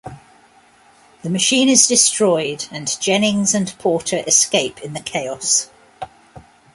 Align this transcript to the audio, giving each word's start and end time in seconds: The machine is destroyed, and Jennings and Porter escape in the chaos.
The 1.21 1.29
machine 1.29 1.69
is 1.69 1.85
destroyed, 1.85 2.65
and 2.71 2.99
Jennings 2.99 3.53
and 3.53 3.71
Porter 3.77 4.23
escape 4.25 4.79
in 4.79 4.93
the 4.93 4.99
chaos. 4.99 5.69